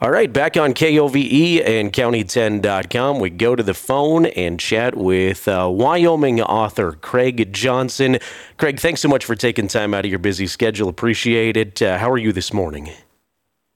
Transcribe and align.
All 0.00 0.12
right, 0.12 0.32
back 0.32 0.56
on 0.56 0.74
KOVE 0.74 1.60
and 1.66 1.92
county10.com. 1.92 3.18
We 3.18 3.30
go 3.30 3.56
to 3.56 3.64
the 3.64 3.74
phone 3.74 4.26
and 4.26 4.60
chat 4.60 4.96
with 4.96 5.48
uh, 5.48 5.68
Wyoming 5.72 6.40
author 6.40 6.92
Craig 6.92 7.52
Johnson. 7.52 8.18
Craig, 8.58 8.78
thanks 8.78 9.00
so 9.00 9.08
much 9.08 9.24
for 9.24 9.34
taking 9.34 9.66
time 9.66 9.94
out 9.94 10.04
of 10.04 10.08
your 10.08 10.20
busy 10.20 10.46
schedule. 10.46 10.88
Appreciate 10.88 11.56
it. 11.56 11.82
Uh, 11.82 11.98
how 11.98 12.08
are 12.12 12.16
you 12.16 12.32
this 12.32 12.52
morning? 12.52 12.90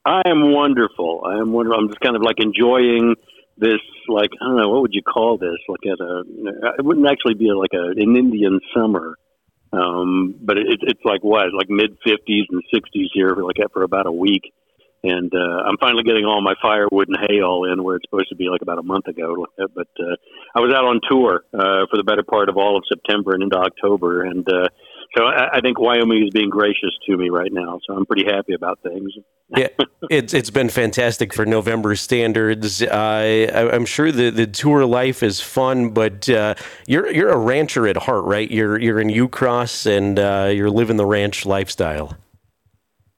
I 0.05 0.23
am 0.27 0.53
wonderful. 0.53 1.25
I 1.27 1.41
am 1.41 1.51
wonderful. 1.51 1.81
I'm 1.81 1.89
just 1.89 1.99
kind 1.99 2.15
of 2.15 2.23
like 2.23 2.37
enjoying 2.39 3.17
this, 3.59 3.81
like, 4.07 4.31
I 4.41 4.47
don't 4.47 4.59
know, 4.59 4.69
what 4.69 4.83
would 4.83 4.95
you 4.95 5.03
call 5.03 5.39
this? 5.39 5.59
Like 5.67 5.85
at 5.87 5.99
a, 5.99 6.23
it 6.79 6.85
wouldn't 6.85 7.09
actually 7.09 7.35
be 7.35 7.51
like 7.51 7.73
a, 7.75 8.01
an 8.01 8.17
Indian 8.17 8.61
summer. 8.73 9.17
Um, 9.73 10.37
but 10.41 10.57
it, 10.57 10.79
it's 10.83 11.05
like 11.05 11.25
what, 11.25 11.53
like 11.53 11.69
mid 11.69 11.99
50s 12.07 12.45
and 12.49 12.63
60s 12.73 13.09
here, 13.13 13.35
for 13.35 13.43
like 13.43 13.57
for 13.73 13.83
about 13.83 14.07
a 14.07 14.13
week 14.13 14.53
and 15.03 15.33
uh, 15.35 15.63
I'm 15.67 15.77
finally 15.81 16.05
getting 16.05 16.25
all 16.25 16.41
my 16.43 16.55
firewood 16.63 17.09
and 17.09 17.17
hay 17.29 17.43
all 17.43 17.71
in 17.71 17.83
where 17.83 17.97
it's 17.97 18.05
supposed 18.09 18.29
to 18.29 18.37
be 18.37 18.49
like 18.49 18.63
about 18.63 18.79
a 18.79 18.83
month 18.83 19.09
ago. 19.09 19.47
But 19.57 19.89
uh, 19.99 20.17
I 20.55 20.61
was 20.61 20.73
out 20.75 20.85
on 20.85 21.01
tour 21.11 21.45
uh, 21.53 21.87
for 21.91 21.97
the 21.97 22.05
better 22.05 22.23
part 22.23 22.49
of 22.49 22.57
all 22.57 22.77
of 22.77 22.85
September 22.89 23.33
and 23.33 23.43
into 23.43 23.57
October, 23.57 24.23
and 24.23 24.47
uh, 24.49 24.69
so 25.17 25.25
I, 25.25 25.57
I 25.57 25.61
think 25.61 25.79
Wyoming 25.79 26.25
is 26.25 26.31
being 26.31 26.51
gracious 26.51 26.91
to 27.07 27.17
me 27.17 27.29
right 27.29 27.53
now. 27.53 27.81
So 27.87 27.95
I'm 27.95 28.07
pretty 28.07 28.25
happy 28.25 28.55
about 28.55 28.79
things. 28.83 29.13
yeah, 29.57 29.69
it's 30.09 30.33
it's 30.33 30.51
been 30.51 30.71
fantastic 30.71 31.35
for 31.35 31.45
November 31.45 31.95
standards. 31.97 32.81
Uh, 32.81 33.49
I, 33.53 33.75
I'm 33.75 33.85
sure 33.85 34.11
the, 34.11 34.31
the 34.31 34.47
tour 34.47 34.87
life 34.87 35.23
is 35.23 35.41
fun, 35.41 35.91
but 35.91 36.29
uh, 36.31 36.55
you're 36.87 37.13
you're 37.13 37.29
a 37.29 37.37
rancher 37.37 37.87
at 37.87 37.97
heart, 37.97 38.25
right? 38.25 38.51
You're 38.51 38.79
you're 38.79 39.01
in 39.01 39.09
Ucross 39.09 39.85
and 39.85 40.19
uh, 40.19 40.51
you're 40.55 40.71
living 40.71 40.97
the 40.97 41.07
ranch 41.07 41.45
lifestyle. 41.45 42.17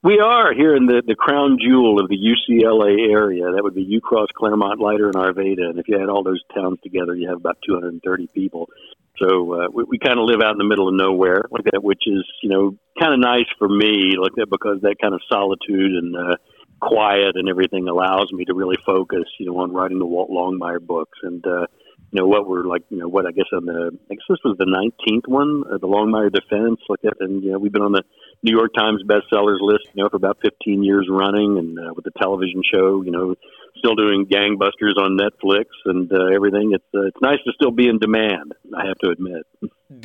We 0.05 0.19
are 0.19 0.53
here 0.53 0.75
in 0.75 0.85
the, 0.85 1.01
the 1.01 1.15
crown 1.15 1.57
jewel 1.59 1.99
of 1.99 2.09
the 2.09 2.15
UCLA 2.15 3.09
area. 3.09 3.45
That 3.49 3.63
would 3.63 3.73
be 3.73 3.99
Ucross, 3.99 4.27
Clearmont, 4.37 4.77
Leiter, 4.79 5.07
and 5.07 5.15
Arvada. 5.15 5.65
And 5.65 5.79
if 5.79 5.87
you 5.87 5.99
add 5.99 6.09
all 6.09 6.21
those 6.21 6.43
towns 6.53 6.77
together, 6.83 7.15
you 7.15 7.27
have 7.27 7.37
about 7.37 7.57
230 7.65 8.27
people. 8.27 8.69
So 9.17 9.53
uh, 9.53 9.67
we, 9.73 9.83
we 9.85 9.97
kind 9.97 10.19
of 10.19 10.25
live 10.25 10.41
out 10.45 10.51
in 10.51 10.59
the 10.59 10.69
middle 10.69 10.87
of 10.87 10.93
nowhere 10.93 11.45
like 11.49 11.63
that, 11.71 11.83
which 11.83 12.03
is 12.05 12.23
you 12.43 12.49
know 12.49 12.77
kind 12.99 13.15
of 13.15 13.19
nice 13.19 13.49
for 13.57 13.67
me 13.67 14.13
like 14.21 14.33
that 14.35 14.45
because 14.47 14.77
that 14.83 14.97
kind 15.01 15.15
of 15.15 15.21
solitude 15.27 15.97
and 15.97 16.15
uh, 16.15 16.35
quiet 16.79 17.33
and 17.33 17.49
everything 17.49 17.87
allows 17.87 18.31
me 18.31 18.45
to 18.45 18.53
really 18.53 18.77
focus 18.85 19.25
you 19.39 19.47
know 19.47 19.57
on 19.57 19.73
writing 19.73 19.97
the 19.97 20.05
Walt 20.05 20.29
Longmire 20.29 20.85
books 20.85 21.17
and. 21.23 21.43
Uh, 21.47 21.65
you 22.11 22.21
know 22.21 22.27
what 22.27 22.47
we're 22.47 22.63
like 22.63 22.83
you 22.89 22.97
know 22.97 23.07
what 23.07 23.25
I 23.25 23.31
guess 23.31 23.45
on 23.53 23.65
the 23.65 23.97
I 24.09 24.13
guess 24.13 24.23
this 24.29 24.39
was 24.43 24.57
the 24.57 24.65
nineteenth 24.65 25.27
one 25.27 25.63
uh, 25.71 25.77
the 25.77 25.87
Longmire 25.87 26.31
defense 26.31 26.79
like 26.89 27.01
that 27.01 27.15
and 27.19 27.43
you 27.43 27.51
know 27.51 27.59
we've 27.59 27.71
been 27.71 27.81
on 27.81 27.91
the 27.91 28.03
New 28.45 28.55
York 28.55 28.73
Times 28.75 29.01
bestsellers 29.03 29.59
list, 29.59 29.87
you 29.93 30.03
know, 30.03 30.09
for 30.09 30.17
about 30.17 30.37
15 30.43 30.83
years 30.83 31.07
running, 31.09 31.57
and 31.57 31.79
uh, 31.79 31.93
with 31.95 32.05
the 32.05 32.11
television 32.11 32.61
show, 32.71 33.01
you 33.01 33.09
know, 33.09 33.35
still 33.77 33.95
doing 33.95 34.25
gangbusters 34.25 34.97
on 34.97 35.17
Netflix 35.17 35.65
and 35.85 36.11
uh, 36.11 36.25
everything. 36.33 36.71
It's 36.73 36.85
uh, 36.93 37.07
it's 37.07 37.21
nice 37.21 37.39
to 37.45 37.51
still 37.53 37.71
be 37.71 37.87
in 37.87 37.99
demand. 37.99 38.53
I 38.75 38.85
have 38.85 38.97
to 38.99 39.09
admit. 39.09 39.45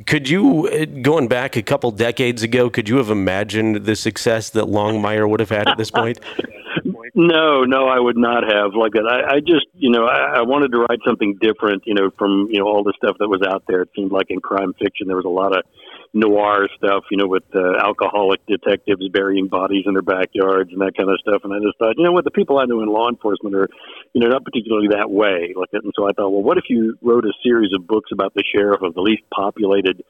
Could 0.06 0.28
you, 0.28 0.68
uh, 0.68 0.84
going 1.00 1.28
back 1.28 1.56
a 1.56 1.62
couple 1.62 1.90
decades 1.90 2.42
ago, 2.42 2.68
could 2.68 2.88
you 2.88 2.96
have 2.96 3.10
imagined 3.10 3.84
the 3.86 3.96
success 3.96 4.50
that 4.50 4.66
Longmire 4.66 5.28
would 5.28 5.40
have 5.40 5.48
had 5.48 5.68
at 5.68 5.78
this 5.78 5.90
point? 5.90 6.20
no, 7.14 7.64
no, 7.64 7.86
I 7.86 7.98
would 7.98 8.16
not 8.16 8.44
have. 8.44 8.74
Like 8.74 8.92
that, 8.92 9.06
I, 9.06 9.36
I 9.36 9.40
just, 9.40 9.66
you 9.72 9.90
know, 9.90 10.04
I, 10.04 10.38
I 10.38 10.42
wanted 10.42 10.72
to 10.72 10.78
write 10.78 11.00
something 11.06 11.38
different. 11.40 11.84
You 11.86 11.94
know, 11.94 12.10
from 12.18 12.48
you 12.50 12.58
know 12.58 12.66
all 12.66 12.82
the 12.82 12.92
stuff 12.96 13.16
that 13.18 13.28
was 13.28 13.42
out 13.42 13.64
there. 13.66 13.82
It 13.82 13.90
seemed 13.96 14.12
like 14.12 14.26
in 14.30 14.40
crime 14.40 14.74
fiction 14.74 15.06
there 15.06 15.16
was 15.16 15.24
a 15.24 15.28
lot 15.28 15.56
of 15.56 15.64
noir 16.12 16.66
stuff, 16.76 17.04
you 17.10 17.16
know, 17.16 17.26
with 17.26 17.44
uh, 17.54 17.78
alcoholic 17.78 18.44
detectives 18.46 19.08
burying 19.12 19.46
bodies 19.46 19.84
in 19.86 19.94
their 19.94 20.02
backyards 20.02 20.70
and 20.72 20.80
that 20.80 20.96
kind 20.96 21.08
of 21.08 21.18
stuff. 21.20 21.42
And 21.44 21.52
I 21.52 21.58
just 21.58 21.78
thought, 21.78 21.94
you 21.96 22.04
know 22.04 22.12
what, 22.12 22.24
the 22.24 22.34
people 22.34 22.58
I 22.58 22.64
know 22.64 22.82
in 22.82 22.88
law 22.88 23.08
enforcement 23.08 23.54
are, 23.54 23.68
you 24.12 24.20
know, 24.20 24.28
not 24.28 24.44
particularly 24.44 24.88
that 24.90 25.10
way. 25.10 25.54
Like, 25.54 25.70
and 25.72 25.92
so 25.94 26.08
I 26.08 26.12
thought, 26.12 26.30
well, 26.30 26.42
what 26.42 26.58
if 26.58 26.64
you 26.68 26.98
wrote 27.00 27.24
a 27.24 27.32
series 27.44 27.70
of 27.74 27.86
books 27.86 28.10
about 28.12 28.34
the 28.34 28.42
sheriff 28.54 28.82
of 28.82 28.94
the 28.94 29.02
least 29.02 29.22
populated 29.32 30.02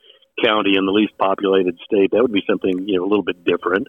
county 0.42 0.76
in 0.76 0.86
the 0.86 0.92
least 0.92 1.16
populated 1.18 1.76
state? 1.84 2.12
That 2.12 2.22
would 2.22 2.32
be 2.32 2.44
something, 2.48 2.88
you 2.88 2.96
know, 2.96 3.04
a 3.04 3.10
little 3.10 3.24
bit 3.24 3.44
different. 3.44 3.88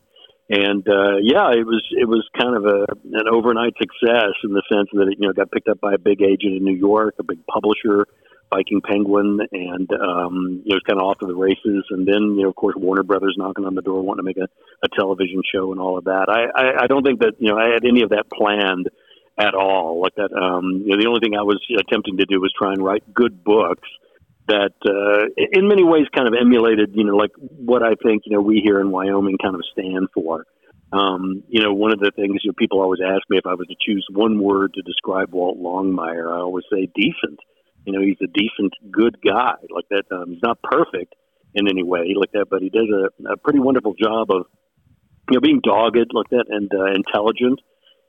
And 0.50 0.84
uh, 0.84 1.16
yeah, 1.24 1.56
it 1.56 1.64
was 1.64 1.80
it 1.96 2.10
was 2.10 2.28
kind 2.38 2.58
of 2.58 2.66
a 2.66 2.84
an 2.92 3.28
overnight 3.32 3.72
success 3.80 4.36
in 4.44 4.52
the 4.52 4.62
sense 4.68 4.90
that 4.92 5.08
it 5.08 5.16
you 5.18 5.28
know 5.28 5.32
got 5.32 5.50
picked 5.50 5.70
up 5.70 5.80
by 5.80 5.94
a 5.94 5.98
big 5.98 6.22
agent 6.22 6.60
in 6.60 6.66
New 6.66 6.76
York, 6.76 7.16
a 7.20 7.24
big 7.24 7.40
publisher 7.48 8.06
Viking 8.54 8.82
Penguin, 8.82 9.40
and 9.52 9.90
um, 9.94 10.62
you 10.66 10.76
know, 10.76 10.80
kind 10.88 11.00
of 11.00 11.08
off 11.08 11.20
to 11.20 11.28
the 11.28 11.36
races. 11.36 11.86
And 11.90 12.06
then, 12.06 12.36
you 12.36 12.44
know, 12.44 12.50
of 12.50 12.56
course, 12.56 12.76
Warner 12.78 13.04
Brothers 13.04 13.36
knocking 13.38 13.66
on 13.66 13.76
the 13.76 13.82
door, 13.82 14.02
wanting 14.02 14.24
to 14.24 14.28
make 14.28 14.38
a, 14.38 14.48
a 14.84 14.90
television 14.96 15.42
show 15.54 15.72
and 15.72 15.80
all 15.80 15.98
of 15.98 16.06
that. 16.06 16.28
I, 16.28 16.52
I, 16.60 16.84
I 16.84 16.88
don't 16.88 17.04
think 17.04 17.22
that 17.22 17.36
you 17.40 17.50
know 17.50 17.58
I 17.58 17.72
had 17.72 17.86
any 17.86 18.04
of 18.04 18.10
that 18.10 18.26
planned 18.32 18.90
at 19.40 19.56
all. 19.56 20.02
Like 20.02 20.16
that, 20.16 20.34
um, 20.36 20.84
you 20.86 20.92
know, 20.92 21.02
the 21.02 21.08
only 21.08 21.22
thing 21.22 21.36
I 21.36 21.44
was 21.44 21.60
attempting 21.80 22.18
to 22.18 22.26
do 22.26 22.42
was 22.42 22.54
try 22.58 22.74
and 22.74 22.84
write 22.84 23.14
good 23.14 23.44
books 23.44 23.88
that, 24.48 24.76
uh, 24.84 25.32
in 25.38 25.68
many 25.68 25.84
ways, 25.84 26.08
kind 26.14 26.28
of 26.28 26.34
emulated, 26.40 26.92
you 26.94 27.06
know, 27.06 27.16
like 27.16 27.32
what 27.38 27.84
I 27.84 27.96
think 28.04 28.24
you 28.26 28.36
know 28.36 28.42
we 28.42 28.62
here 28.64 28.82
in 28.82 28.92
Wyoming 28.92 29.38
kind 29.42 29.56
of 29.56 29.62
stand 29.72 30.10
for. 30.14 30.46
Um, 30.92 31.44
you 31.48 31.64
know, 31.64 31.72
one 31.74 31.94
of 31.94 32.00
the 32.00 32.12
things 32.14 32.42
you 32.44 32.50
know, 32.50 32.56
people 32.58 32.82
always 32.82 33.00
ask 33.00 33.24
me 33.30 33.38
if 33.38 33.46
I 33.46 33.54
was 33.54 33.68
to 33.68 33.76
choose 33.80 34.06
one 34.12 34.44
word 34.44 34.74
to 34.74 34.82
describe 34.82 35.32
Walt 35.32 35.58
Longmire, 35.58 36.28
I 36.30 36.42
always 36.42 36.66
say 36.70 36.90
decent 36.94 37.40
you 37.86 37.94
know, 37.94 38.02
he's 38.02 38.18
a 38.22 38.28
decent, 38.28 38.74
good 38.92 39.18
guy 39.26 39.56
like 39.70 39.86
that. 39.90 40.04
Um, 40.12 40.32
he's 40.32 40.44
not 40.44 40.62
perfect 40.62 41.16
in 41.54 41.68
any 41.68 41.84
way 41.84 42.14
like 42.16 42.32
that, 42.34 42.46
but 42.50 42.62
he 42.62 42.70
does 42.70 42.88
a, 42.90 43.34
a 43.34 43.38
pretty 43.38 43.60
wonderful 43.60 43.94
job 43.94 44.32
of, 44.32 44.46
you 45.30 45.36
know, 45.36 45.42
being 45.42 45.62
dogged 45.64 46.12
like 46.14 46.30
that 46.30 46.46
and 46.50 46.72
uh, 46.74 46.94
intelligent 46.94 47.60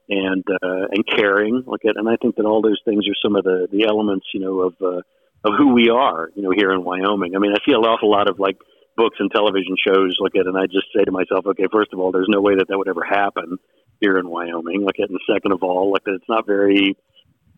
and 0.09 0.45
uh, 0.51 0.87
and 0.91 1.07
caring 1.07 1.63
like 1.67 1.81
that. 1.83 1.95
And 1.97 2.09
I 2.09 2.17
think 2.17 2.37
that 2.37 2.47
all 2.47 2.63
those 2.63 2.81
things 2.85 3.07
are 3.09 3.17
some 3.23 3.37
of 3.37 3.45
the 3.45 3.69
the 3.71 3.87
elements, 3.89 4.27
you 4.35 4.41
know, 4.41 4.61
of 4.61 4.75
uh, 4.81 5.03
of 5.45 5.55
who 5.59 5.73
we 5.75 5.91
are, 5.91 6.31
you 6.35 6.43
know, 6.43 6.53
here 6.55 6.73
in 6.73 6.85
Wyoming. 6.85 7.35
I 7.35 7.39
mean, 7.39 7.53
I 7.53 7.59
see 7.67 7.75
an 7.75 7.85
awful 7.85 8.11
lot 8.11 8.29
of 8.29 8.39
like 8.39 8.59
books 8.97 9.17
and 9.19 9.31
television 9.31 9.77
shows 9.81 10.17
like 10.21 10.33
it, 10.35 10.47
and 10.47 10.57
I 10.57 10.67
just 10.67 10.87
say 10.95 11.05
to 11.05 11.13
myself, 11.13 11.47
okay, 11.47 11.67
first 11.73 11.93
of 11.93 11.99
all, 11.99 12.13
there's 12.13 12.29
no 12.29 12.41
way 12.41 12.57
that 12.57 12.69
that 12.69 12.79
would 12.79 12.89
ever 12.89 13.05
happen 13.05 13.59
here 14.01 14.19
in 14.19 14.29
Wyoming. 14.29 14.83
Like 14.83 14.99
it, 14.99 15.11
and 15.11 15.19
second 15.33 15.53
of 15.53 15.63
all, 15.63 15.91
like 15.93 16.05
that 16.05 16.15
it's 16.15 16.29
not 16.29 16.47
very 16.47 16.97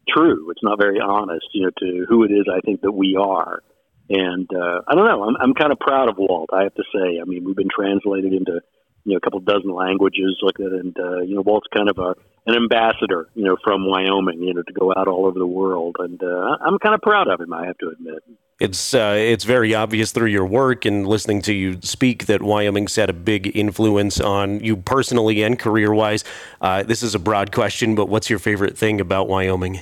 true. 0.09 0.50
It's 0.50 0.62
not 0.62 0.78
very 0.78 1.00
honest, 1.00 1.47
you 1.53 1.62
know, 1.62 1.70
to 1.78 2.06
who 2.09 2.25
it 2.25 2.31
is 2.31 2.47
I 2.53 2.60
think 2.60 2.82
that 2.82 2.92
we 2.92 3.16
are. 3.16 3.62
And 4.09 4.48
uh, 4.54 4.81
I 4.87 4.94
don't 4.94 5.06
know. 5.06 5.25
I'm 5.25 5.37
I'm 5.41 5.54
kind 5.54 5.72
of 5.72 5.78
proud 5.78 6.10
of 6.10 6.19
Walt. 6.19 6.50
I 6.53 6.65
have 6.65 6.75
to 6.75 6.84
say. 6.94 7.20
I 7.20 7.25
mean, 7.25 7.44
we've 7.44 7.56
been 7.56 7.70
translated 7.75 8.34
into 8.34 8.60
you 9.04 9.12
know 9.12 9.16
a 9.16 9.20
couple 9.20 9.41
dozen 9.41 9.72
languages 9.72 10.38
like 10.43 10.59
that, 10.59 10.72
and 10.72 10.94
uh, 10.98 11.20
you 11.20 11.34
know 11.34 11.41
Walt's 11.41 11.69
kind 11.75 11.88
of 11.88 11.98
a 11.98 12.14
an 12.47 12.56
ambassador, 12.56 13.28
you 13.34 13.44
know, 13.44 13.56
from 13.64 13.87
Wyoming, 13.87 14.43
you 14.43 14.53
know, 14.53 14.62
to 14.62 14.72
go 14.72 14.93
out 14.94 15.09
all 15.09 15.26
over 15.26 15.38
the 15.38 15.47
world, 15.47 15.97
and 15.98 16.22
uh, 16.22 16.59
I'm 16.60 16.78
kind 16.78 16.94
of 16.94 17.00
proud 17.00 17.28
of 17.28 17.41
him. 17.41 17.53
I 17.53 17.66
have 17.66 17.78
to 17.78 17.88
admit. 17.88 18.22
It's 18.60 18.94
uh, 18.94 19.16
it's 19.19 19.44
very 19.44 19.75
obvious 19.75 20.12
through 20.12 20.28
your 20.28 20.47
work 20.47 20.84
and 20.84 21.06
listening 21.06 21.43
to 21.43 21.53
you 21.53 21.81
speak 21.82 22.26
that 22.26 22.43
Wyoming's 22.43 22.94
had 22.94 23.10
a 23.10 23.14
big 23.14 23.56
influence 23.56 24.20
on 24.20 24.60
you 24.60 24.76
personally 24.76 25.43
and 25.43 25.59
career 25.59 25.93
wise. 25.93 26.22
Uh, 26.60 26.82
this 26.82 27.03
is 27.03 27.14
a 27.14 27.19
broad 27.19 27.50
question, 27.50 27.94
but 27.94 28.09
what's 28.09 28.31
your 28.31 28.38
favorite 28.38 28.78
thing 28.78 29.00
about 29.00 29.28
Wyoming? 29.28 29.81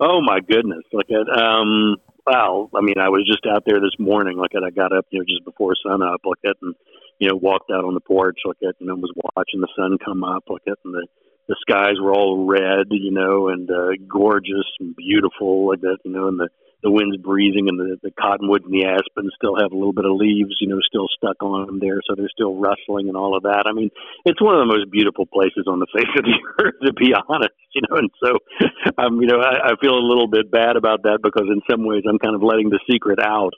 Oh 0.00 0.20
my 0.20 0.40
goodness! 0.40 0.84
Look 0.92 1.06
at 1.10 1.28
um. 1.28 1.96
Well, 2.26 2.70
I 2.74 2.80
mean, 2.82 2.98
I 2.98 3.08
was 3.08 3.24
just 3.24 3.46
out 3.46 3.62
there 3.64 3.78
this 3.78 3.94
morning. 4.00 4.36
Like, 4.36 4.50
at, 4.56 4.64
I 4.64 4.70
got 4.70 4.92
up, 4.92 5.06
you 5.10 5.20
know, 5.20 5.24
just 5.24 5.44
before 5.44 5.74
sun 5.80 6.02
up. 6.02 6.22
Like 6.24 6.38
at, 6.44 6.56
and 6.60 6.74
you 7.20 7.28
know, 7.28 7.36
walked 7.36 7.70
out 7.70 7.84
on 7.84 7.94
the 7.94 8.00
porch. 8.00 8.40
Like 8.44 8.58
at, 8.62 8.74
and 8.80 8.88
know, 8.88 8.96
was 8.96 9.14
watching 9.36 9.60
the 9.60 9.68
sun 9.76 9.96
come 10.04 10.24
up. 10.24 10.44
Like 10.48 10.62
at, 10.66 10.78
and 10.84 10.92
the 10.92 11.06
the 11.48 11.56
skies 11.60 12.00
were 12.00 12.12
all 12.12 12.46
red, 12.46 12.88
you 12.90 13.12
know, 13.12 13.48
and 13.48 13.70
uh, 13.70 13.92
gorgeous 14.08 14.66
and 14.80 14.94
beautiful. 14.96 15.68
Like 15.68 15.80
that, 15.80 15.98
you 16.04 16.10
know, 16.10 16.28
and 16.28 16.38
the 16.38 16.48
the 16.86 16.94
wind's 16.94 17.16
breezing 17.18 17.66
and 17.66 17.74
the, 17.74 17.98
the 18.06 18.14
cottonwood 18.14 18.62
and 18.62 18.70
the 18.70 18.86
aspens 18.86 19.34
still 19.34 19.58
have 19.58 19.72
a 19.72 19.74
little 19.74 19.92
bit 19.92 20.06
of 20.06 20.14
leaves, 20.14 20.54
you 20.62 20.70
know, 20.70 20.78
still 20.86 21.10
stuck 21.10 21.42
on 21.42 21.66
them 21.66 21.80
there, 21.82 21.98
so 22.06 22.14
they're 22.14 22.30
still 22.30 22.54
rustling 22.54 23.08
and 23.10 23.16
all 23.16 23.36
of 23.36 23.42
that. 23.42 23.66
I 23.66 23.72
mean, 23.74 23.90
it's 24.24 24.40
one 24.40 24.54
of 24.54 24.62
the 24.62 24.70
most 24.70 24.86
beautiful 24.94 25.26
places 25.26 25.66
on 25.66 25.82
the 25.82 25.90
face 25.94 26.14
of 26.14 26.22
the 26.22 26.38
earth, 26.62 26.78
to 26.86 26.92
be 26.94 27.10
honest, 27.10 27.58
you 27.74 27.82
know. 27.90 27.98
And 27.98 28.10
so, 28.22 28.38
um, 29.02 29.18
you 29.18 29.26
know, 29.26 29.42
I, 29.42 29.74
I 29.74 29.80
feel 29.82 29.98
a 29.98 30.06
little 30.06 30.30
bit 30.30 30.46
bad 30.46 30.76
about 30.76 31.02
that 31.02 31.18
because 31.26 31.50
in 31.50 31.58
some 31.68 31.82
ways 31.82 32.06
I'm 32.06 32.22
kind 32.22 32.38
of 32.38 32.42
letting 32.46 32.70
the 32.70 32.78
secret 32.86 33.18
out 33.18 33.54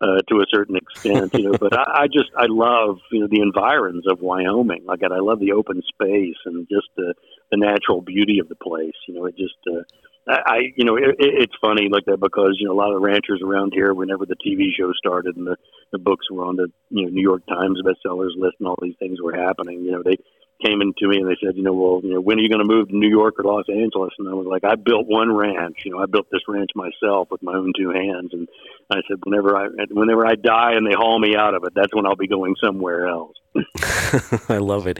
uh, 0.00 0.24
to 0.32 0.40
a 0.40 0.48
certain 0.48 0.76
extent, 0.76 1.34
you 1.34 1.52
know. 1.52 1.58
but 1.60 1.76
I, 1.76 2.04
I 2.04 2.06
just 2.06 2.32
I 2.32 2.48
love 2.48 2.96
you 3.12 3.20
know 3.20 3.28
the 3.28 3.44
environs 3.44 4.08
of 4.08 4.20
Wyoming. 4.24 4.88
Like 4.88 5.04
I 5.04 5.12
I 5.12 5.20
love 5.20 5.40
the 5.40 5.52
open 5.52 5.82
space 5.84 6.40
and 6.46 6.66
just 6.72 6.88
the 6.96 7.12
the 7.50 7.58
natural 7.58 8.00
beauty 8.00 8.38
of 8.38 8.48
the 8.48 8.56
place. 8.56 8.96
You 9.06 9.14
know, 9.14 9.26
it 9.26 9.36
just 9.36 9.60
uh, 9.68 9.84
I, 10.28 10.58
you 10.76 10.84
know, 10.84 10.96
it, 10.96 11.16
it's 11.18 11.54
funny 11.60 11.88
like 11.90 12.04
that 12.06 12.20
because 12.20 12.56
you 12.60 12.66
know 12.66 12.74
a 12.74 12.80
lot 12.80 12.94
of 12.94 13.02
ranchers 13.02 13.40
around 13.44 13.72
here, 13.74 13.94
whenever 13.94 14.26
the 14.26 14.36
TV 14.36 14.68
show 14.76 14.92
started 14.92 15.36
and 15.36 15.46
the 15.46 15.56
the 15.92 15.98
books 15.98 16.30
were 16.30 16.44
on 16.44 16.56
the 16.56 16.68
you 16.90 17.04
know 17.04 17.10
New 17.10 17.22
York 17.22 17.42
Times 17.48 17.80
bestsellers 17.82 18.36
list 18.36 18.56
and 18.60 18.68
all 18.68 18.78
these 18.80 18.96
things 18.98 19.20
were 19.20 19.34
happening, 19.34 19.82
you 19.82 19.92
know, 19.92 20.02
they 20.04 20.16
came 20.64 20.80
into 20.82 21.08
me 21.08 21.18
and 21.18 21.28
they 21.28 21.36
said, 21.42 21.56
you 21.56 21.62
know, 21.62 21.72
well, 21.72 22.00
you 22.04 22.14
know, 22.14 22.20
when 22.20 22.38
are 22.38 22.42
you 22.42 22.48
going 22.48 22.66
to 22.66 22.72
move 22.72 22.88
to 22.88 22.96
New 22.96 23.08
York 23.08 23.36
or 23.38 23.44
Los 23.44 23.64
Angeles? 23.68 24.12
And 24.18 24.28
I 24.28 24.34
was 24.34 24.46
like, 24.46 24.64
I 24.64 24.76
built 24.76 25.06
one 25.06 25.34
ranch. 25.34 25.78
You 25.84 25.92
know, 25.92 25.98
I 25.98 26.06
built 26.06 26.26
this 26.30 26.42
ranch 26.46 26.70
myself 26.74 27.28
with 27.30 27.42
my 27.42 27.54
own 27.54 27.72
two 27.76 27.90
hands. 27.90 28.30
And 28.32 28.48
I 28.90 29.00
said, 29.08 29.18
whenever 29.24 29.56
I 29.56 29.68
whenever 29.90 30.26
I 30.26 30.34
die 30.34 30.72
and 30.74 30.86
they 30.86 30.94
haul 30.94 31.18
me 31.18 31.34
out 31.36 31.54
of 31.54 31.64
it, 31.64 31.72
that's 31.74 31.94
when 31.94 32.06
I'll 32.06 32.16
be 32.16 32.28
going 32.28 32.56
somewhere 32.62 33.06
else. 33.06 33.36
I 34.48 34.58
love 34.58 34.86
it. 34.86 34.98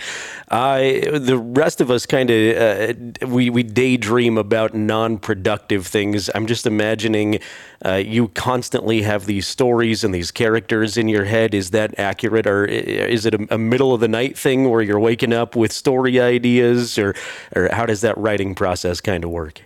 Uh, 0.48 0.78
the 1.18 1.38
rest 1.38 1.80
of 1.80 1.90
us 1.90 2.06
kind 2.06 2.30
of 2.30 2.56
uh, 2.56 3.26
we 3.26 3.50
we 3.50 3.62
daydream 3.62 4.36
about 4.38 4.74
non-productive 4.74 5.86
things. 5.86 6.30
I'm 6.34 6.46
just 6.46 6.66
imagining 6.66 7.40
uh, 7.84 7.94
you 7.94 8.28
constantly 8.28 9.02
have 9.02 9.26
these 9.26 9.46
stories 9.46 10.04
and 10.04 10.14
these 10.14 10.30
characters 10.30 10.96
in 10.96 11.08
your 11.08 11.24
head. 11.24 11.54
Is 11.54 11.70
that 11.70 11.98
accurate, 11.98 12.46
or 12.46 12.64
is 12.64 13.26
it 13.26 13.34
a, 13.34 13.54
a 13.54 13.58
middle 13.58 13.94
of 13.94 14.00
the 14.00 14.08
night 14.08 14.36
thing 14.36 14.68
where 14.68 14.82
you're 14.82 15.00
waking 15.00 15.32
up 15.32 15.56
with 15.56 15.72
story 15.72 16.20
ideas, 16.20 16.98
or 16.98 17.14
or 17.54 17.68
how 17.72 17.86
does 17.86 18.00
that 18.00 18.16
writing 18.18 18.54
process 18.54 19.00
kind 19.00 19.24
of 19.24 19.30
work? 19.30 19.62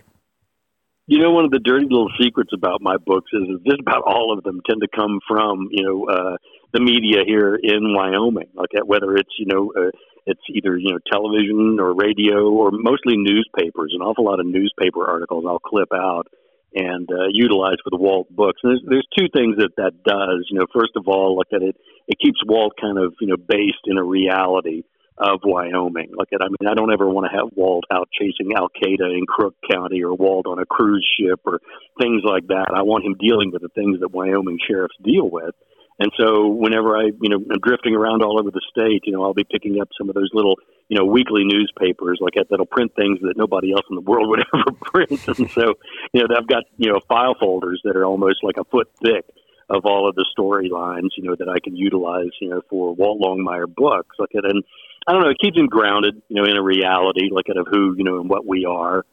You 1.07 1.19
know, 1.19 1.29
one 1.29 1.45
of 1.45 1.51
the 1.51 1.59
dirty 1.59 1.85
little 1.85 2.09
secrets 2.19 2.49
about 2.51 2.81
my 2.81 2.97
books 2.97 3.29
is, 3.31 3.61
just 3.63 3.79
about 3.79 4.01
all 4.07 4.33
of 4.35 4.43
them 4.43 4.61
tend 4.67 4.81
to 4.81 4.87
come 4.87 5.19
from 5.27 5.69
you 5.69 5.85
know 5.85 6.05
uh, 6.09 6.37
the 6.73 6.79
media 6.79 7.21
here 7.25 7.53
in 7.55 7.93
Wyoming, 7.93 8.49
like 8.55 8.71
whether 8.85 9.15
it's 9.15 9.29
you 9.37 9.45
know 9.45 9.71
uh, 9.77 9.91
it's 10.25 10.41
either 10.49 10.75
you 10.77 10.89
know 10.89 10.99
television 11.11 11.77
or 11.79 11.93
radio 11.93 12.49
or 12.49 12.71
mostly 12.71 13.17
newspapers. 13.17 13.93
An 13.93 14.01
awful 14.01 14.25
lot 14.25 14.39
of 14.39 14.47
newspaper 14.47 15.05
articles 15.05 15.45
I'll 15.47 15.59
clip 15.59 15.89
out 15.93 16.27
and 16.73 17.07
uh, 17.11 17.29
utilize 17.31 17.77
for 17.83 17.91
the 17.91 18.01
Walt 18.01 18.27
books. 18.35 18.59
And 18.63 18.71
there's, 18.71 18.83
there's 18.89 19.07
two 19.17 19.29
things 19.29 19.57
that 19.57 19.77
that 19.77 20.03
does. 20.03 20.47
You 20.49 20.59
know, 20.59 20.65
first 20.73 20.97
of 20.97 21.07
all, 21.07 21.37
look 21.37 21.53
at 21.53 21.61
it. 21.61 21.75
It 22.07 22.17
keeps 22.19 22.41
Walt 22.47 22.73
kind 22.81 22.97
of 22.97 23.13
you 23.21 23.27
know 23.27 23.37
based 23.37 23.85
in 23.85 23.99
a 23.99 24.03
reality 24.03 24.81
of 25.17 25.39
Wyoming. 25.43 26.11
Like, 26.17 26.29
I 26.33 26.47
mean, 26.47 26.69
I 26.69 26.73
don't 26.73 26.91
ever 26.91 27.07
want 27.07 27.31
to 27.31 27.37
have 27.37 27.49
Walt 27.55 27.85
out 27.91 28.09
chasing 28.11 28.53
Al 28.55 28.67
Qaeda 28.69 29.17
in 29.17 29.25
Crook 29.25 29.55
County 29.69 30.03
or 30.03 30.13
Walt 30.13 30.45
on 30.45 30.59
a 30.59 30.65
cruise 30.65 31.07
ship 31.17 31.39
or 31.45 31.59
things 32.01 32.23
like 32.25 32.47
that. 32.47 32.73
I 32.75 32.81
want 32.81 33.05
him 33.05 33.15
dealing 33.19 33.51
with 33.51 33.61
the 33.61 33.69
things 33.69 33.99
that 34.01 34.11
Wyoming 34.11 34.59
sheriffs 34.67 34.95
deal 35.03 35.29
with. 35.29 35.55
And 35.97 36.11
so 36.19 36.47
whenever 36.47 36.97
I, 36.97 37.03
you 37.21 37.29
know, 37.29 37.37
I'm 37.37 37.59
drifting 37.63 37.95
around 37.95 38.21
all 38.21 38.37
over 38.37 38.51
the 38.51 38.61
state, 38.69 39.03
you 39.05 39.13
know, 39.13 39.23
I'll 39.23 39.33
be 39.33 39.45
picking 39.49 39.79
up 39.79 39.87
some 39.97 40.09
of 40.09 40.15
those 40.15 40.29
little, 40.33 40.55
you 40.89 40.97
know, 40.97 41.05
weekly 41.05 41.45
newspapers 41.45 42.19
like 42.19 42.33
that 42.35 42.47
that'll 42.49 42.65
print 42.65 42.91
things 42.97 43.19
that 43.21 43.37
nobody 43.37 43.71
else 43.71 43.85
in 43.89 43.95
the 43.95 44.01
world 44.01 44.27
would 44.29 44.43
ever 44.53 44.71
print. 44.83 45.11
And 45.11 45.49
so, 45.51 45.75
you 46.11 46.21
know, 46.21 46.35
I've 46.35 46.47
got, 46.47 46.63
you 46.75 46.91
know, 46.91 46.99
file 47.07 47.35
folders 47.39 47.79
that 47.85 47.95
are 47.95 48.05
almost 48.05 48.43
like 48.43 48.57
a 48.59 48.65
foot 48.65 48.89
thick 49.01 49.23
of 49.69 49.85
all 49.85 50.07
of 50.07 50.15
the 50.15 50.25
storylines, 50.37 51.09
you 51.17 51.23
know, 51.23 51.35
that 51.39 51.49
I 51.49 51.59
can 51.63 51.75
utilize, 51.75 52.29
you 52.41 52.49
know, 52.49 52.61
for 52.69 52.93
Walt 52.93 53.21
Longmire 53.21 53.73
books. 53.73 54.17
Like 54.19 54.31
and 54.33 54.63
I 55.07 55.11
don't 55.11 55.21
know, 55.21 55.29
it 55.29 55.37
keeps 55.41 55.57
him 55.57 55.67
grounded, 55.67 56.21
you 56.29 56.41
know, 56.41 56.49
in 56.49 56.57
a 56.57 56.63
reality, 56.63 57.29
like 57.31 57.47
it 57.47 57.57
of 57.57 57.67
who, 57.69 57.95
you 57.97 58.03
know, 58.03 58.19
and 58.19 58.29
what 58.29 58.45
we 58.45 58.65
are 58.65 59.05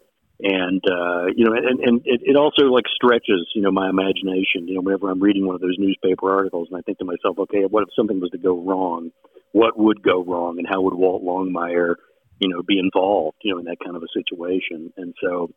and 0.43 0.83
uh, 0.89 1.25
you 1.35 1.45
know, 1.45 1.53
and, 1.53 1.79
and 1.79 2.01
it, 2.05 2.21
it 2.23 2.35
also 2.35 2.63
like 2.65 2.85
stretches, 2.93 3.47
you 3.55 3.61
know, 3.61 3.71
my 3.71 3.89
imagination. 3.89 4.67
You 4.67 4.75
know, 4.75 4.81
whenever 4.81 5.09
I'm 5.09 5.21
reading 5.21 5.45
one 5.45 5.55
of 5.55 5.61
those 5.61 5.77
newspaper 5.77 6.31
articles, 6.31 6.67
and 6.69 6.77
I 6.77 6.81
think 6.81 6.97
to 6.99 7.05
myself, 7.05 7.39
okay, 7.39 7.63
what 7.63 7.83
if 7.83 7.89
something 7.95 8.19
was 8.19 8.31
to 8.31 8.37
go 8.37 8.59
wrong? 8.59 9.11
What 9.53 9.77
would 9.77 10.03
go 10.03 10.23
wrong, 10.23 10.57
and 10.57 10.67
how 10.67 10.81
would 10.81 10.95
Walt 10.95 11.23
Longmire, 11.23 11.95
you 12.39 12.49
know, 12.49 12.61
be 12.61 12.77
involved, 12.79 13.37
you 13.43 13.53
know, 13.53 13.59
in 13.59 13.65
that 13.65 13.77
kind 13.83 13.95
of 13.95 14.03
a 14.03 14.07
situation? 14.11 14.91
And 14.97 15.13
so, 15.23 15.51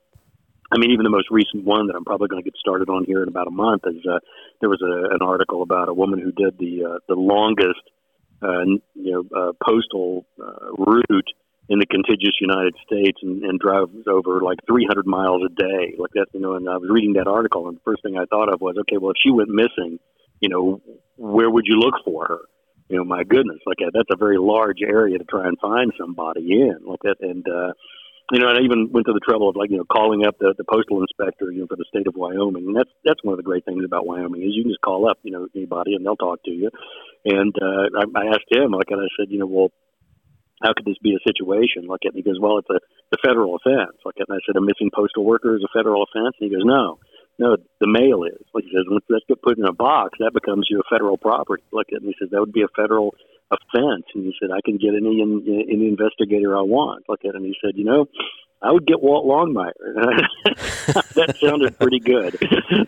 I 0.71 0.79
mean, 0.79 0.93
even 0.93 1.05
the 1.05 1.11
most 1.11 1.31
recent 1.31 1.65
one 1.65 1.89
that 1.89 1.97
I'm 1.97 2.05
probably 2.05 2.29
going 2.29 2.43
to 2.43 2.49
get 2.49 2.57
started 2.59 2.89
on 2.89 3.05
here 3.07 3.23
in 3.23 3.29
about 3.29 3.49
a 3.49 3.53
month 3.53 3.83
is 3.87 4.05
uh, 4.07 4.21
there 4.61 4.69
was 4.69 4.83
a, 4.83 5.15
an 5.15 5.23
article 5.23 5.63
about 5.63 5.89
a 5.89 5.95
woman 5.95 6.21
who 6.21 6.31
did 6.31 6.59
the 6.59 6.85
uh, 6.85 6.99
the 7.09 7.17
longest, 7.17 7.81
uh, 8.43 8.65
you 8.95 9.13
know, 9.13 9.25
uh, 9.35 9.53
postal 9.65 10.27
uh, 10.41 10.73
route 10.79 11.31
in 11.69 11.79
the 11.79 11.87
contiguous 11.87 12.37
United 12.41 12.75
States 12.87 13.19
and, 13.23 13.43
and 13.43 13.59
drives 13.59 14.07
over 14.07 14.41
like 14.41 14.59
300 14.67 15.07
miles 15.07 15.43
a 15.45 15.49
day, 15.49 15.95
like 15.99 16.13
that. 16.15 16.27
You 16.33 16.41
know, 16.41 16.55
and 16.55 16.69
I 16.69 16.77
was 16.77 16.89
reading 16.91 17.15
that 17.15 17.27
article, 17.27 17.69
and 17.69 17.77
the 17.77 17.83
first 17.85 18.03
thing 18.03 18.17
I 18.17 18.25
thought 18.27 18.53
of 18.53 18.61
was, 18.61 18.77
okay, 18.81 18.99
well, 18.99 19.11
if 19.11 19.17
she 19.23 19.31
went 19.31 19.49
missing, 19.49 19.99
you 20.41 20.49
know, 20.49 20.81
where 21.17 21.51
would 21.51 21.65
you 21.67 21.79
look 21.79 21.95
for 22.05 22.27
her? 22.27 22.41
You 22.89 22.99
know, 22.99 23.05
my 23.05 23.25
goodness, 23.25 23.59
like 23.67 23.79
that's 23.81 24.11
a 24.13 24.17
very 24.17 24.39
large 24.39 24.79
area 24.81 25.19
to 25.19 25.25
try 25.25 25.49
and 25.49 25.59
find 25.59 25.93
somebody 25.99 26.53
in, 26.53 26.79
like 26.87 27.01
that, 27.03 27.17
and 27.21 27.45
uh, 27.49 27.73
you 28.33 28.41
know, 28.41 28.49
and 28.49 28.59
I 28.59 28.63
even 28.63 28.91
went 28.91 29.07
to 29.07 29.13
the 29.13 29.23
trouble 29.23 29.49
of 29.49 29.57
like 29.57 29.71
you 29.71 29.79
know 29.79 29.85
calling 29.85 30.27
up 30.27 30.39
the, 30.39 30.55
the 30.59 30.65
postal 30.65 31.01
inspector, 31.01 31.51
you 31.53 31.61
know, 31.61 31.67
for 31.67 31.77
the 31.77 31.85
state 31.89 32.07
of 32.07 32.17
Wyoming, 32.17 32.67
and 32.67 32.77
that's 32.77 32.91
that's 33.05 33.23
one 33.23 33.35
of 33.35 33.39
the 33.39 33.47
great 33.47 33.65
things 33.65 33.85
about 33.85 34.07
Wyoming 34.07 34.43
is 34.43 34.51
you 34.55 34.65
can 34.65 34.73
just 34.73 34.83
call 34.83 35.09
up, 35.09 35.19
you 35.23 35.31
know, 35.31 35.47
anybody 35.55 35.95
and 35.95 36.05
they'll 36.05 36.17
talk 36.17 36.43
to 36.45 36.51
you. 36.51 36.71
And 37.25 37.55
uh, 37.61 37.91
I, 37.95 38.05
I 38.19 38.27
asked 38.35 38.51
him, 38.51 38.73
like, 38.73 38.91
and 38.91 39.01
I 39.01 39.11
said, 39.19 39.31
you 39.31 39.39
know, 39.39 39.47
well, 39.47 39.71
how 40.63 40.73
could 40.75 40.87
this 40.87 40.99
be 41.03 41.15
a 41.15 41.23
situation 41.27 41.87
like? 41.87 42.01
And 42.05 42.15
he 42.15 42.23
goes, 42.23 42.39
well, 42.41 42.59
it's 42.59 42.71
a, 42.71 42.81
a 43.13 43.19
federal 43.25 43.57
offense. 43.57 43.97
Like. 44.05 44.17
And 44.19 44.29
I 44.31 44.41
said, 44.47 44.57
a 44.57 44.61
missing 44.61 44.91
postal 44.95 45.25
worker 45.25 45.57
is 45.57 45.63
a 45.63 45.77
federal 45.77 46.03
offense. 46.03 46.35
And 46.41 46.51
he 46.51 46.55
goes, 46.55 46.65
no, 46.65 46.99
no, 47.39 47.57
the 47.81 47.89
mail 47.89 48.25
is. 48.25 48.41
Like 48.55 48.65
he 48.65 48.71
says, 48.73 48.89
once 48.89 49.05
that's 49.09 49.25
get 49.29 49.43
put 49.43 49.59
in 49.59 49.65
a 49.67 49.73
box, 49.73 50.19
that 50.21 50.33
becomes 50.33 50.67
your 50.71 50.83
federal 50.91 51.19
property. 51.19 51.63
Like. 51.73 51.89
And 51.91 52.03
he 52.03 52.15
says, 52.19 52.31
that 52.33 52.41
would 52.41 52.53
be 52.53 52.63
a 52.63 52.73
federal 52.75 53.15
offense. 53.51 54.07
And 54.15 54.25
he 54.25 54.35
said, 54.41 54.51
I 54.51 54.61
can 54.65 54.79
get 54.79 54.95
any 54.95 55.23
any 55.23 55.89
investigator 55.89 56.57
I 56.57 56.63
want. 56.63 57.05
Look 57.09 57.25
at 57.25 57.35
him. 57.35 57.45
he 57.45 57.55
said, 57.63 57.77
you 57.77 57.85
know, 57.85 58.07
I 58.63 58.73
would 58.73 58.87
get 58.87 59.03
Walt 59.03 59.27
Longmire. 59.27 59.73
that 61.15 61.37
sounded 61.39 61.79
pretty 61.79 62.01
good. 62.01 62.39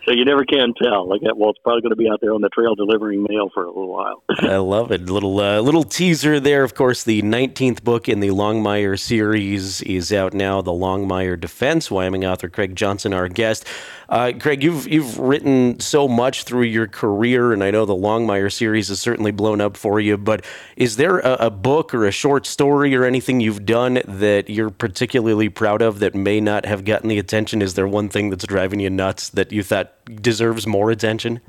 so 0.05 0.13
you 0.13 0.25
never 0.25 0.45
can 0.45 0.73
tell. 0.83 1.07
Like 1.07 1.21
that, 1.23 1.37
Walt's 1.37 1.59
probably 1.63 1.83
going 1.83 1.91
to 1.91 1.97
be 1.97 2.09
out 2.09 2.21
there 2.23 2.33
on 2.33 2.41
the 2.41 2.49
trail 2.49 2.75
delivering 2.75 3.27
mail 3.29 3.51
for 3.53 3.65
a 3.65 3.69
little 3.69 3.93
while. 3.93 4.23
I 4.39 4.57
love 4.57 4.91
it. 4.93 5.11
Little 5.11 5.39
uh, 5.39 5.61
little 5.61 5.85
teaser 5.85 6.41
there. 6.41 6.65
Of 6.65 6.75
course, 6.75 7.05
the 7.05 7.21
19th 7.23 7.85
book 7.85 8.09
in 8.09 8.21
the 8.21 8.29
Longmire 8.29 8.99
series 8.99 9.83
is 9.83 10.13
out 10.13 10.33
now. 10.33 10.63
The 10.63 10.73
Longmire 10.73 11.39
Defense. 11.39 11.91
Wyoming 11.91 12.25
author 12.25 12.49
Craig 12.49 12.75
Johnson, 12.75 13.13
our 13.13 13.29
guest. 13.29 13.67
Uh, 14.09 14.33
Craig, 14.41 14.63
you've 14.63 14.89
you've 14.89 15.19
written 15.19 15.79
so 15.81 16.09
much 16.09 16.45
through 16.45 16.63
your 16.63 16.87
career, 16.87 17.53
and 17.53 17.63
I 17.63 17.71
know 17.71 17.85
the 17.85 17.95
Longmire 17.95 18.51
series 18.51 18.89
has 18.89 19.01
certainly 19.01 19.33
blown 19.33 19.61
up 19.61 19.77
for 19.77 20.01
you. 20.01 20.17
But 20.17 20.47
is 20.77 20.97
there 20.97 21.19
a, 21.19 21.35
a 21.35 21.51
book 21.51 21.93
or 21.93 22.07
a 22.07 22.11
short 22.11 22.47
story 22.47 22.97
or 22.97 23.05
anything 23.05 23.41
you've 23.41 23.67
done 23.67 24.01
that 24.07 24.49
you're 24.49 24.71
particularly 24.71 25.51
proud 25.59 25.83
of 25.83 25.99
that 25.99 26.15
may 26.15 26.41
not 26.41 26.65
have 26.65 26.85
gotten 26.85 27.09
the 27.09 27.19
attention? 27.19 27.61
Is 27.61 27.75
there 27.75 27.87
one 27.87 28.09
thing 28.09 28.31
that's 28.31 28.47
driving 28.47 28.79
you 28.79 28.89
nuts 28.89 29.29
that 29.31 29.53
you 29.53 29.65
thought 29.65 29.93
deserves 30.23 30.67
more 30.67 30.91
attention? 30.91 31.41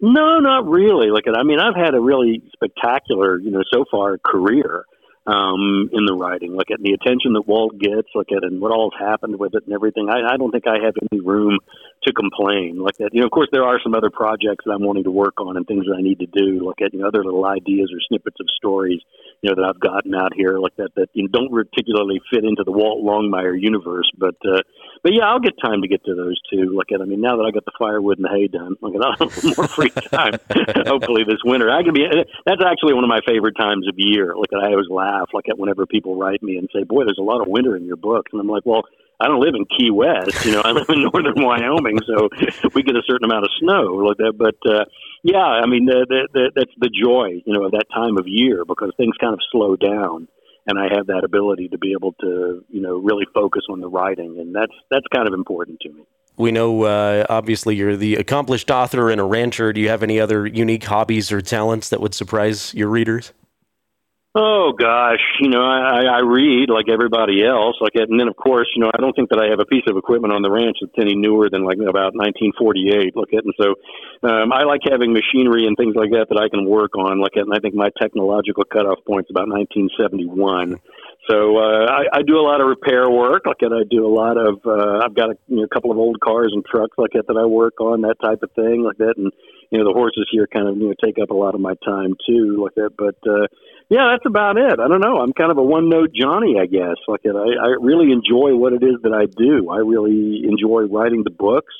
No, 0.00 0.38
not 0.38 0.66
really. 0.66 1.10
Like, 1.10 1.24
I 1.26 1.42
mean, 1.42 1.58
I've 1.58 1.74
had 1.74 1.94
a 1.94 2.00
really 2.00 2.42
spectacular, 2.52 3.38
you 3.38 3.50
know, 3.50 3.62
so 3.72 3.84
far 3.90 4.18
career 4.18 4.84
um, 5.26 5.90
in 5.92 6.06
the 6.06 6.14
writing. 6.14 6.54
Look 6.56 6.70
at 6.70 6.80
the 6.80 6.92
attention 6.92 7.34
that 7.34 7.46
Walt 7.46 7.78
gets. 7.78 8.08
Look 8.14 8.30
at 8.30 8.44
and 8.44 8.60
what 8.60 8.72
all 8.72 8.90
has 8.90 9.08
happened 9.08 9.38
with 9.38 9.54
it 9.54 9.64
and 9.66 9.74
everything. 9.74 10.08
I, 10.08 10.34
I 10.34 10.36
don't 10.36 10.50
think 10.50 10.66
I 10.66 10.84
have 10.84 10.94
any 11.10 11.20
room 11.20 11.58
to 12.04 12.12
complain. 12.12 12.78
Like 12.78 12.96
that, 12.98 13.10
you 13.12 13.20
know. 13.20 13.26
Of 13.26 13.32
course, 13.32 13.48
there 13.52 13.64
are 13.64 13.78
some 13.82 13.94
other 13.94 14.10
projects 14.10 14.64
that 14.64 14.72
I'm 14.72 14.82
wanting 14.82 15.04
to 15.04 15.10
work 15.10 15.40
on 15.40 15.56
and 15.56 15.66
things 15.66 15.86
that 15.86 15.94
I 15.98 16.02
need 16.02 16.18
to 16.18 16.26
do. 16.26 16.64
Look 16.64 16.80
at 16.82 16.92
you 16.92 17.00
know 17.00 17.06
other 17.06 17.24
little 17.24 17.46
ideas 17.46 17.90
or 17.92 17.98
snippets 18.08 18.38
of 18.40 18.46
stories 18.56 19.00
you 19.42 19.50
know 19.50 19.56
that 19.58 19.68
I've 19.68 19.80
gotten 19.80 20.14
out 20.14 20.32
here 20.34 20.58
like 20.58 20.76
that 20.76 20.94
that 20.94 21.08
you 21.12 21.24
know, 21.24 21.28
don't 21.32 21.50
particularly 21.50 22.20
fit 22.32 22.44
into 22.44 22.62
the 22.64 22.70
Walt 22.70 23.02
Longmire 23.02 23.60
universe. 23.60 24.08
But 24.16 24.36
uh, 24.46 24.62
but 25.02 25.12
yeah, 25.12 25.26
I'll 25.26 25.40
get 25.40 25.54
time 25.62 25.82
to 25.82 25.88
get 25.88 26.04
to 26.04 26.14
those 26.14 26.40
too. 26.50 26.70
Look 26.72 26.92
at 26.94 27.02
I 27.02 27.04
mean 27.04 27.20
now 27.20 27.36
that 27.36 27.42
I 27.42 27.50
got 27.50 27.64
the 27.64 27.74
firewood 27.76 28.18
and 28.18 28.24
the 28.24 28.30
hay 28.30 28.46
done, 28.46 28.76
at 28.78 29.02
I'll 29.02 29.18
have 29.18 29.58
more 29.58 29.66
free 29.66 29.90
time. 29.90 30.38
hopefully 30.86 31.24
this 31.26 31.42
winter 31.44 31.70
I 31.70 31.82
can 31.82 31.92
be. 31.92 32.06
That's 32.46 32.62
actually 32.64 32.94
one 32.94 33.04
of 33.04 33.10
my 33.10 33.20
favorite 33.26 33.58
times 33.58 33.88
of 33.88 33.94
year. 33.98 34.30
At 34.30 34.62
I 34.62 34.70
always 34.70 34.88
laugh 34.88 35.30
like 35.34 35.48
at 35.48 35.58
whenever 35.58 35.86
people 35.86 36.16
write 36.16 36.42
me 36.42 36.56
and 36.56 36.70
say, 36.72 36.84
"Boy, 36.84 37.04
there's 37.04 37.18
a 37.18 37.26
lot 37.26 37.42
of 37.42 37.48
winter 37.48 37.76
in 37.76 37.84
your 37.84 37.96
books," 37.96 38.30
and 38.32 38.40
I'm 38.40 38.48
like, 38.48 38.64
well 38.64 38.84
I 39.22 39.28
don't 39.28 39.40
live 39.40 39.54
in 39.54 39.64
Key 39.78 39.92
West, 39.92 40.44
you 40.44 40.50
know. 40.50 40.62
I 40.64 40.72
live 40.72 40.88
in 40.88 41.02
northern 41.12 41.44
Wyoming, 41.44 42.00
so 42.04 42.28
we 42.74 42.82
get 42.82 42.96
a 42.96 43.02
certain 43.06 43.24
amount 43.24 43.44
of 43.44 43.50
snow 43.60 43.94
like 44.02 44.16
that. 44.16 44.32
But 44.36 44.56
uh, 44.68 44.84
yeah, 45.22 45.38
I 45.38 45.66
mean, 45.66 45.86
the, 45.86 46.04
the, 46.08 46.28
the, 46.32 46.50
that's 46.56 46.74
the 46.78 46.90
joy, 46.90 47.40
you 47.46 47.52
know, 47.52 47.66
of 47.66 47.70
that 47.70 47.86
time 47.94 48.18
of 48.18 48.26
year 48.26 48.64
because 48.64 48.90
things 48.96 49.14
kind 49.20 49.32
of 49.32 49.38
slow 49.52 49.76
down, 49.76 50.26
and 50.66 50.76
I 50.76 50.88
have 50.96 51.06
that 51.06 51.22
ability 51.22 51.68
to 51.68 51.78
be 51.78 51.92
able 51.92 52.14
to, 52.20 52.64
you 52.68 52.82
know, 52.82 52.98
really 52.98 53.26
focus 53.32 53.62
on 53.70 53.80
the 53.80 53.88
writing, 53.88 54.40
and 54.40 54.52
that's 54.52 54.74
that's 54.90 55.06
kind 55.14 55.28
of 55.28 55.34
important 55.34 55.78
to 55.82 55.92
me. 55.92 56.02
We 56.36 56.50
know, 56.50 56.82
uh, 56.82 57.26
obviously, 57.28 57.76
you're 57.76 57.96
the 57.96 58.16
accomplished 58.16 58.72
author 58.72 59.08
and 59.08 59.20
a 59.20 59.24
rancher. 59.24 59.72
Do 59.72 59.80
you 59.80 59.90
have 59.90 60.02
any 60.02 60.18
other 60.18 60.46
unique 60.46 60.82
hobbies 60.82 61.30
or 61.30 61.40
talents 61.40 61.90
that 61.90 62.00
would 62.00 62.14
surprise 62.14 62.74
your 62.74 62.88
readers? 62.88 63.32
Oh 64.34 64.72
gosh, 64.72 65.20
you 65.40 65.50
know, 65.50 65.60
I, 65.60 66.08
I 66.08 66.20
read 66.24 66.70
like 66.72 66.88
everybody 66.88 67.44
else, 67.44 67.76
like, 67.82 67.92
and 67.96 68.18
then 68.18 68.28
of 68.28 68.36
course, 68.36 68.66
you 68.74 68.80
know, 68.80 68.88
I 68.88 68.96
don't 68.96 69.12
think 69.12 69.28
that 69.28 69.36
I 69.36 69.50
have 69.52 69.60
a 69.60 69.68
piece 69.68 69.84
of 69.86 69.98
equipment 69.98 70.32
on 70.32 70.40
the 70.40 70.50
ranch 70.50 70.78
that's 70.80 70.96
any 70.96 71.14
newer 71.14 71.50
than 71.52 71.68
like 71.68 71.76
about 71.76 72.16
1948. 72.16 73.12
Look 73.12 73.28
at, 73.36 73.44
and 73.44 73.52
so 73.60 73.76
um, 74.24 74.48
I 74.48 74.64
like 74.64 74.88
having 74.88 75.12
machinery 75.12 75.68
and 75.68 75.76
things 75.76 75.92
like 75.92 76.16
that 76.16 76.32
that 76.32 76.40
I 76.40 76.48
can 76.48 76.64
work 76.64 76.96
on. 76.96 77.20
Like, 77.20 77.36
and 77.36 77.52
I 77.52 77.60
think 77.60 77.76
my 77.76 77.92
technological 78.00 78.64
cutoff 78.64 79.04
point's 79.04 79.28
about 79.28 79.52
1971. 79.52 80.80
So 81.28 81.60
uh, 81.60 81.92
I, 81.92 82.08
I 82.16 82.22
do 82.24 82.40
a 82.40 82.44
lot 82.48 82.64
of 82.64 82.72
repair 82.72 83.12
work. 83.12 83.44
Like 83.44 83.60
that, 83.60 83.76
I 83.76 83.84
do 83.84 84.08
a 84.08 84.08
lot 84.08 84.40
of. 84.40 84.64
Uh, 84.64 85.04
I've 85.04 85.14
got 85.14 85.28
a 85.28 85.36
you 85.46 85.60
know, 85.60 85.68
couple 85.68 85.92
of 85.92 85.98
old 85.98 86.18
cars 86.24 86.56
and 86.56 86.64
trucks 86.64 86.96
like 86.96 87.12
that 87.12 87.28
that 87.28 87.36
I 87.36 87.44
work 87.44 87.84
on, 87.84 88.00
that 88.08 88.16
type 88.24 88.40
of 88.42 88.50
thing, 88.56 88.82
like 88.82 88.96
that. 88.96 89.20
And 89.20 89.30
you 89.70 89.78
know, 89.78 89.84
the 89.84 89.94
horses 89.94 90.26
here 90.32 90.48
kind 90.48 90.68
of 90.68 90.76
you 90.76 90.88
know 90.88 90.94
take 91.04 91.20
up 91.22 91.30
a 91.30 91.34
lot 91.34 91.54
of 91.54 91.60
my 91.60 91.74
time 91.84 92.16
too, 92.26 92.58
like 92.64 92.74
that. 92.74 92.96
But 92.98 93.16
uh, 93.28 93.46
yeah, 93.92 94.16
that's 94.16 94.24
about 94.24 94.56
it. 94.56 94.80
I 94.80 94.88
don't 94.88 95.04
know. 95.04 95.20
I'm 95.20 95.34
kind 95.34 95.50
of 95.50 95.58
a 95.58 95.62
one 95.62 95.90
note 95.90 96.16
Johnny, 96.16 96.56
I 96.58 96.64
guess. 96.64 96.96
Like 97.06 97.20
I, 97.28 97.28
I 97.28 97.76
really 97.76 98.08
enjoy 98.08 98.56
what 98.56 98.72
it 98.72 98.82
is 98.82 98.96
that 99.04 99.12
I 99.12 99.28
do. 99.28 99.68
I 99.68 99.84
really 99.84 100.48
enjoy 100.48 100.88
writing 100.88 101.24
the 101.24 101.30
books. 101.30 101.74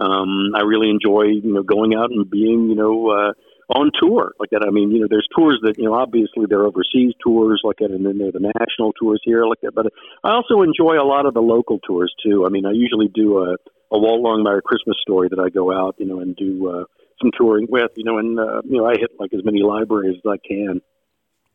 Um, 0.00 0.56
I 0.56 0.62
really 0.64 0.88
enjoy 0.88 1.28
you 1.44 1.52
know 1.52 1.62
going 1.62 1.92
out 1.94 2.10
and 2.10 2.28
being 2.30 2.70
you 2.70 2.74
know. 2.74 3.10
Uh, 3.10 3.32
on 3.68 3.90
tour 4.00 4.32
like 4.40 4.48
that. 4.48 4.64
I 4.66 4.70
mean, 4.70 4.90
you 4.90 5.00
know, 5.00 5.08
there's 5.10 5.28
tours 5.36 5.60
that 5.60 5.76
you 5.76 5.84
know 5.84 5.92
obviously 5.92 6.46
they're 6.48 6.64
overseas 6.64 7.12
tours 7.22 7.60
like 7.62 7.76
that, 7.84 7.90
and 7.90 8.00
then 8.00 8.16
there 8.16 8.28
are 8.28 8.32
the 8.32 8.50
national 8.58 8.94
tours 8.94 9.20
here 9.24 9.44
like 9.44 9.60
that. 9.60 9.74
But 9.74 9.92
I 10.24 10.32
also 10.32 10.62
enjoy 10.62 10.96
a 10.96 11.04
lot 11.04 11.26
of 11.26 11.34
the 11.34 11.44
local 11.44 11.78
tours 11.80 12.08
too. 12.24 12.46
I 12.46 12.48
mean, 12.48 12.64
I 12.64 12.72
usually 12.72 13.08
do 13.12 13.44
a, 13.44 13.56
a 13.92 13.98
Walt 13.98 14.24
Longmire 14.24 14.62
Christmas 14.62 14.96
story 15.02 15.28
that 15.28 15.38
I 15.38 15.50
go 15.50 15.70
out, 15.70 15.96
you 15.98 16.06
know, 16.06 16.20
and 16.20 16.34
do 16.34 16.70
uh, 16.70 16.84
some 17.20 17.30
touring 17.36 17.66
with, 17.68 17.90
you 17.96 18.04
know, 18.04 18.16
and 18.16 18.38
uh, 18.40 18.62
you 18.64 18.78
know 18.78 18.86
I 18.86 18.94
hit 18.98 19.10
like 19.20 19.34
as 19.34 19.44
many 19.44 19.62
libraries 19.62 20.16
as 20.16 20.30
I 20.30 20.38
can. 20.38 20.80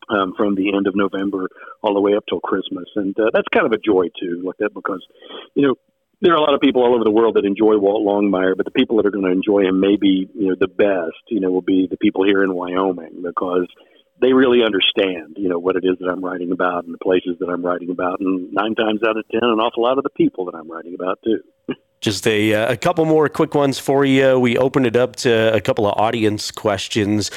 Um, 0.08 0.34
from 0.36 0.54
the 0.54 0.76
end 0.76 0.86
of 0.86 0.94
November 0.94 1.48
all 1.80 1.94
the 1.94 2.00
way 2.00 2.14
up 2.14 2.24
till 2.28 2.40
Christmas, 2.40 2.84
and 2.94 3.18
uh, 3.18 3.30
that's 3.32 3.48
kind 3.48 3.64
of 3.64 3.72
a 3.72 3.78
joy 3.78 4.08
too, 4.20 4.42
like 4.44 4.58
that, 4.58 4.74
because 4.74 5.02
you 5.54 5.66
know 5.66 5.76
there 6.20 6.32
are 6.32 6.36
a 6.36 6.40
lot 6.40 6.54
of 6.54 6.60
people 6.60 6.82
all 6.82 6.94
over 6.94 7.04
the 7.04 7.10
world 7.10 7.36
that 7.36 7.44
enjoy 7.44 7.78
Walt 7.78 8.04
Longmire, 8.04 8.56
but 8.56 8.64
the 8.64 8.70
people 8.70 8.96
that 8.96 9.06
are 9.06 9.10
going 9.10 9.24
to 9.24 9.30
enjoy 9.30 9.62
him 9.62 9.80
maybe 9.80 10.28
you 10.34 10.48
know 10.48 10.56
the 10.58 10.68
best, 10.68 11.20
you 11.28 11.40
know, 11.40 11.50
will 11.50 11.62
be 11.62 11.86
the 11.90 11.96
people 11.96 12.24
here 12.24 12.42
in 12.42 12.54
Wyoming 12.54 13.22
because 13.22 13.66
they 14.20 14.32
really 14.32 14.62
understand, 14.64 15.36
you 15.36 15.48
know, 15.48 15.58
what 15.58 15.76
it 15.76 15.84
is 15.84 15.98
that 16.00 16.08
I'm 16.08 16.24
writing 16.24 16.52
about 16.52 16.84
and 16.84 16.94
the 16.94 16.98
places 16.98 17.36
that 17.40 17.48
I'm 17.48 17.64
writing 17.64 17.90
about, 17.90 18.20
and 18.20 18.52
nine 18.52 18.74
times 18.74 19.00
out 19.06 19.16
of 19.16 19.28
ten, 19.28 19.40
an 19.42 19.60
awful 19.60 19.82
lot 19.82 19.98
of 19.98 20.04
the 20.04 20.10
people 20.10 20.44
that 20.46 20.54
I'm 20.54 20.70
writing 20.70 20.94
about 20.94 21.18
too. 21.24 21.40
Just 22.00 22.26
a, 22.26 22.52
uh, 22.52 22.72
a 22.72 22.76
couple 22.76 23.06
more 23.06 23.28
quick 23.30 23.54
ones 23.54 23.78
for 23.78 24.04
you. 24.04 24.38
We 24.38 24.58
opened 24.58 24.86
it 24.86 24.94
up 24.94 25.16
to 25.16 25.54
a 25.54 25.60
couple 25.60 25.86
of 25.86 25.98
audience 25.98 26.50
questions. 26.50 27.30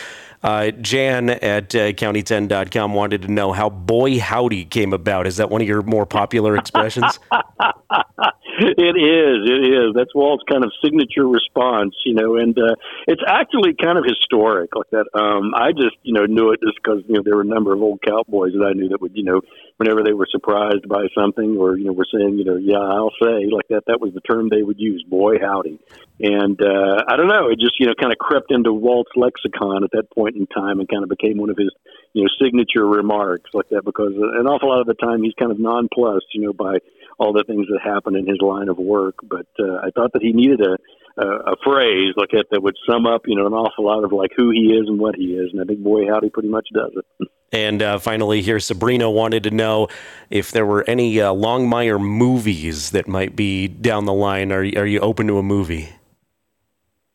Uh, 0.43 0.71
Jan 0.71 1.29
at 1.29 1.73
uh, 1.73 1.93
county10.com 1.93 2.93
wanted 2.93 3.23
to 3.23 3.27
know 3.27 3.51
how 3.51 3.69
boy 3.69 4.19
howdy 4.19 4.65
came 4.65 4.93
about. 4.93 5.27
Is 5.27 5.37
that 5.37 5.49
one 5.49 5.61
of 5.61 5.67
your 5.67 5.81
more 5.81 6.05
popular 6.05 6.55
expressions? 6.55 7.19
it 7.31 8.97
is. 8.97 9.49
It 9.49 9.63
is. 9.65 9.93
That's 9.95 10.13
Walt's 10.13 10.43
kind 10.49 10.63
of 10.63 10.71
signature 10.83 11.27
response, 11.27 11.95
you 12.05 12.13
know, 12.13 12.35
and 12.35 12.57
uh, 12.57 12.75
it's 13.07 13.21
actually 13.27 13.75
kind 13.81 13.97
of 13.97 14.05
historic 14.05 14.75
like 14.75 14.89
that. 14.91 15.05
Um, 15.13 15.53
I 15.55 15.71
just, 15.71 15.97
you 16.03 16.13
know, 16.13 16.25
knew 16.25 16.51
it 16.51 16.59
just 16.61 16.77
because, 16.81 17.03
you 17.07 17.15
know, 17.15 17.21
there 17.23 17.35
were 17.35 17.41
a 17.41 17.45
number 17.45 17.73
of 17.73 17.81
old 17.81 18.01
cowboys 18.05 18.53
that 18.53 18.65
I 18.65 18.73
knew 18.73 18.89
that 18.89 19.01
would, 19.01 19.15
you 19.15 19.23
know, 19.23 19.41
whenever 19.77 20.03
they 20.03 20.13
were 20.13 20.27
surprised 20.29 20.87
by 20.89 21.05
something 21.15 21.57
or, 21.57 21.77
you 21.77 21.85
know, 21.85 21.93
were 21.93 22.07
saying, 22.11 22.37
you 22.37 22.45
know, 22.45 22.57
yeah, 22.57 22.81
I'll 22.81 23.13
say 23.21 23.45
like 23.49 23.67
that, 23.69 23.83
that 23.87 24.01
was 24.01 24.13
the 24.13 24.21
term 24.21 24.49
they 24.49 24.63
would 24.63 24.79
use, 24.79 25.03
boy 25.07 25.39
howdy. 25.39 25.79
And 26.19 26.59
uh, 26.59 27.03
I 27.07 27.15
don't 27.15 27.27
know, 27.27 27.49
it 27.49 27.59
just, 27.59 27.79
you 27.79 27.85
know, 27.85 27.93
kind 27.99 28.11
of 28.11 28.17
crept 28.17 28.51
into 28.51 28.73
Walt's 28.73 29.11
lexicon 29.15 29.83
at 29.83 29.91
that 29.91 30.09
point 30.11 30.35
in 30.35 30.47
time 30.47 30.79
and 30.79 30.89
kind 30.89 31.03
of 31.03 31.09
became 31.09 31.37
one 31.37 31.51
of 31.51 31.57
his, 31.57 31.69
you 32.13 32.23
know, 32.23 32.29
signature 32.41 32.85
remarks 32.85 33.51
like 33.53 33.69
that 33.69 33.85
because 33.85 34.13
an 34.17 34.47
awful 34.47 34.69
lot 34.69 34.81
of 34.81 34.87
the 34.87 34.95
time 34.95 35.21
he's 35.21 35.37
kind 35.37 35.51
of 35.51 35.59
nonplussed, 35.59 36.33
you 36.33 36.41
know, 36.41 36.53
by 36.53 36.79
all 37.19 37.33
the 37.33 37.43
things 37.45 37.67
that 37.69 37.79
happen 37.81 38.15
in 38.15 38.27
his 38.27 38.41
line 38.41 38.69
of 38.69 38.77
work. 38.77 39.15
But 39.23 39.47
uh, 39.59 39.77
I 39.83 39.91
thought 39.93 40.13
that 40.13 40.23
he 40.23 40.33
needed 40.33 40.61
a, 40.61 40.77
a, 41.23 41.55
phrase 41.63 42.13
like 42.15 42.29
that 42.31 42.45
that 42.51 42.61
would 42.61 42.75
sum 42.89 43.05
up, 43.05 43.23
you 43.25 43.35
know, 43.35 43.45
an 43.45 43.53
awful 43.53 43.85
lot 43.85 44.03
of 44.03 44.11
like 44.11 44.31
who 44.35 44.51
he 44.51 44.73
is 44.73 44.87
and 44.87 44.99
what 44.99 45.15
he 45.15 45.33
is. 45.33 45.49
And 45.51 45.61
I 45.61 45.65
think 45.65 45.83
boy 45.83 46.07
howdy 46.07 46.29
pretty 46.29 46.49
much 46.49 46.67
does 46.73 46.93
it. 46.95 47.27
And 47.51 47.81
uh, 47.81 47.99
finally, 47.99 48.41
here, 48.41 48.59
Sabrina 48.59 49.09
wanted 49.09 49.43
to 49.43 49.51
know 49.51 49.87
if 50.29 50.51
there 50.51 50.65
were 50.65 50.83
any 50.87 51.21
uh, 51.21 51.31
Longmire 51.31 51.99
movies 51.99 52.91
that 52.91 53.07
might 53.07 53.35
be 53.35 53.67
down 53.67 54.05
the 54.05 54.13
line. 54.13 54.51
Are, 54.51 54.59
are 54.59 54.85
you 54.85 54.99
open 54.99 55.27
to 55.27 55.37
a 55.37 55.43
movie? 55.43 55.89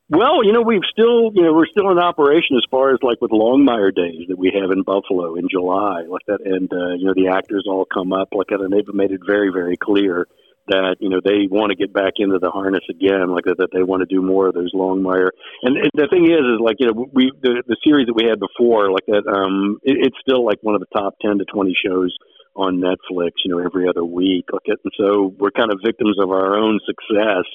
Well, 0.09 0.45
you 0.45 0.53
know, 0.53 0.61
we've 0.61 0.85
still, 0.91 1.33
you 1.35 1.43
know, 1.43 1.55
we're 1.55 1.67
still 1.67 1.91
in 1.91 1.99
operation 1.99 2.57
as 2.57 2.65
far 2.71 2.93
as 2.93 2.99
like 3.03 3.21
with 3.23 3.31
Longmire 3.31 3.95
Days 3.95 4.27
that 4.29 4.39
we 4.39 4.53
have 4.61 4.71
in 4.71 4.83
Buffalo 4.83 5.37
in 5.37 5.49
July, 5.51 6.03
like 6.03 6.21
that, 6.27 6.41
and 6.45 6.71
uh, 6.71 6.95
you 6.97 7.07
know, 7.07 7.15
the 7.15 7.29
actors 7.29 7.65
all 7.67 7.87
come 7.87 8.13
up 8.13 8.29
like 8.33 8.49
that, 8.49 8.61
and 8.61 8.73
they've 8.73 8.87
made 8.93 9.11
it 9.11 9.21
very, 9.27 9.51
very 9.51 9.77
clear 9.77 10.27
that 10.69 10.97
you 11.01 11.09
know 11.09 11.21
they 11.25 11.47
want 11.51 11.71
to 11.71 11.77
get 11.77 11.93
back 11.93 12.15
into 12.19 12.39
the 12.39 12.51
harness 12.51 12.85
again, 12.89 13.31
like 13.31 13.45
that, 13.45 13.59
that 13.59 13.71
they 13.73 13.83
want 13.83 14.01
to 14.01 14.07
do 14.07 14.23
more 14.23 14.49
of 14.49 14.55
those 14.55 14.73
Longmire. 14.75 15.31
And, 15.63 15.77
and 15.77 15.91
the 15.95 16.09
thing 16.11 16.25
is, 16.31 16.43
is 16.43 16.61
like 16.61 16.77
you 16.79 16.87
know, 16.87 17.09
we 17.13 17.33
the 17.43 17.63
the 17.67 17.77
series 17.83 18.07
that 18.07 18.15
we 18.15 18.29
had 18.29 18.39
before, 18.39 18.91
like 18.91 19.07
that, 19.07 19.27
um, 19.27 19.79
it, 19.83 20.07
it's 20.07 20.17
still 20.21 20.45
like 20.45 20.59
one 20.63 20.75
of 20.75 20.81
the 20.81 20.93
top 20.95 21.15
ten 21.21 21.39
to 21.39 21.45
twenty 21.45 21.75
shows 21.75 22.15
on 22.55 22.81
Netflix, 22.81 23.43
you 23.45 23.51
know, 23.51 23.59
every 23.59 23.89
other 23.89 24.05
week. 24.05 24.47
Like 24.53 24.67
it, 24.67 24.79
and 24.85 24.93
so 24.97 25.35
we're 25.39 25.51
kind 25.51 25.73
of 25.73 25.81
victims 25.85 26.17
of 26.21 26.31
our 26.31 26.57
own 26.57 26.81
success 26.87 27.49